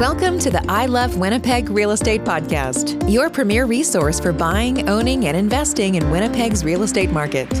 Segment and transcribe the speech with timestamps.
[0.00, 5.26] Welcome to the I Love Winnipeg Real Estate Podcast, your premier resource for buying, owning,
[5.26, 7.52] and investing in Winnipeg's real estate market.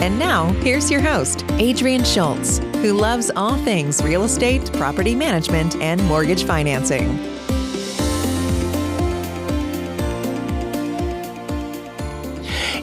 [0.00, 5.74] And now, here's your host, Adrian Schultz, who loves all things real estate, property management,
[5.82, 7.18] and mortgage financing.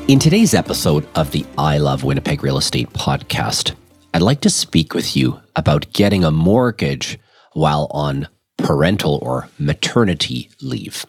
[0.09, 3.75] In today's episode of the I Love Winnipeg Real Estate podcast,
[4.13, 7.17] I'd like to speak with you about getting a mortgage
[7.53, 8.27] while on
[8.57, 11.05] parental or maternity leave.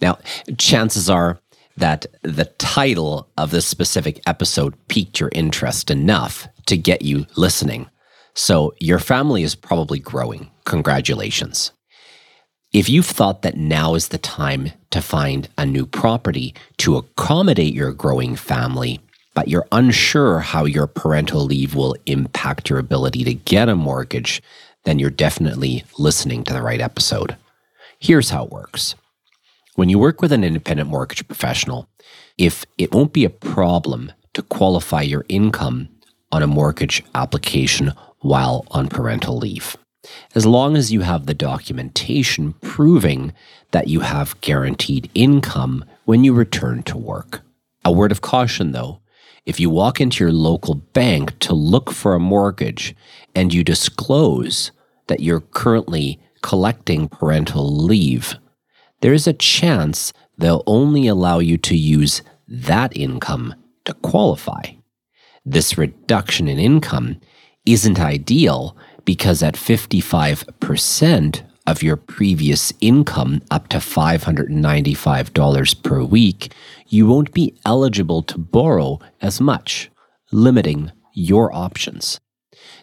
[0.00, 0.18] Now,
[0.58, 1.38] chances are
[1.76, 7.88] that the title of this specific episode piqued your interest enough to get you listening.
[8.34, 10.50] So your family is probably growing.
[10.64, 11.72] Congratulations.
[12.72, 17.74] If you've thought that now is the time to find a new property to accommodate
[17.74, 19.00] your growing family,
[19.34, 24.42] but you're unsure how your parental leave will impact your ability to get a mortgage,
[24.84, 27.36] then you're definitely listening to the right episode.
[27.98, 28.94] Here's how it works.
[29.74, 31.88] When you work with an independent mortgage professional,
[32.36, 35.88] if it won't be a problem to qualify your income
[36.32, 39.76] on a mortgage application while on parental leave,
[40.34, 43.32] as long as you have the documentation proving
[43.70, 47.40] that you have guaranteed income when you return to work.
[47.84, 49.00] A word of caution though
[49.46, 52.94] if you walk into your local bank to look for a mortgage
[53.34, 54.70] and you disclose
[55.10, 58.36] that you're currently collecting parental leave,
[59.00, 64.62] there is a chance they'll only allow you to use that income to qualify.
[65.44, 67.20] This reduction in income
[67.66, 76.52] isn't ideal because at 55% of your previous income up to $595 per week,
[76.86, 79.90] you won't be eligible to borrow as much,
[80.32, 82.18] limiting your options.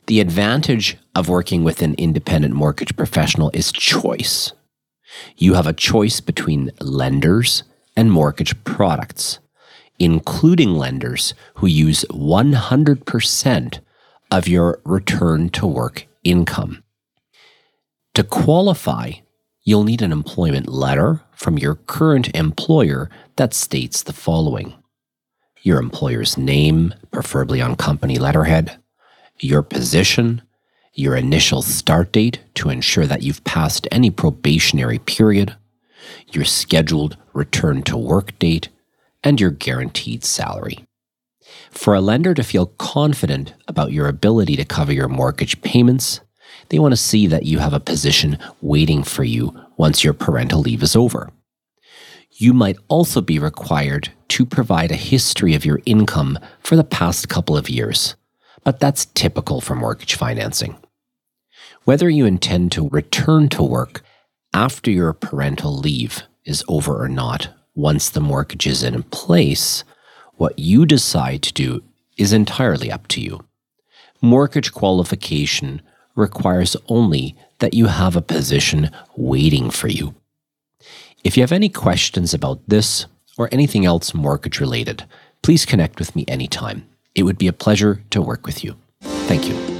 [0.08, 4.53] The advantage of working with an independent mortgage professional is choice.
[5.36, 7.64] You have a choice between lenders
[7.95, 9.39] and mortgage products,
[10.00, 13.80] including lenders who use 100%
[14.32, 16.83] of your return to work income.
[18.14, 19.14] To qualify,
[19.64, 24.73] you'll need an employment letter from your current employer that states the following
[25.67, 28.80] your employer's name, preferably on company letterhead,
[29.39, 30.42] your position,
[30.93, 35.55] your initial start date to ensure that you've passed any probationary period,
[36.31, 38.70] your scheduled return to work date,
[39.23, 40.86] and your guaranteed salary.
[41.70, 46.21] For a lender to feel confident about your ability to cover your mortgage payments,
[46.69, 50.61] they want to see that you have a position waiting for you once your parental
[50.61, 51.30] leave is over.
[52.31, 57.30] You might also be required to provide a history of your income for the past
[57.30, 58.15] couple of years,
[58.67, 60.76] but that's typical for mortgage financing.
[61.86, 64.02] Whether you intend to return to work
[64.54, 69.86] after your parental leave is over or not, once the mortgage is in place,
[70.36, 71.82] what you decide to do
[72.17, 73.39] is entirely up to you.
[74.22, 75.82] Mortgage qualification
[76.17, 80.14] requires only that you have a position waiting for you.
[81.23, 83.05] If you have any questions about this
[83.38, 85.05] or anything else mortgage related,
[85.42, 86.86] please connect with me anytime.
[87.17, 88.76] It would be a pleasure to work with you.
[89.02, 89.78] Thank you.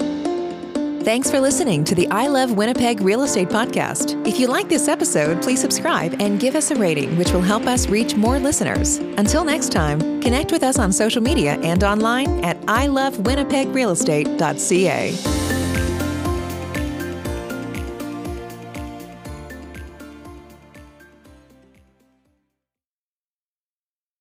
[1.08, 4.28] Thanks for listening to the I Love Winnipeg Real Estate Podcast.
[4.28, 7.66] If you like this episode, please subscribe and give us a rating, which will help
[7.66, 8.98] us reach more listeners.
[8.98, 15.57] Until next time, connect with us on social media and online at ilovewinnipegrealestate.ca.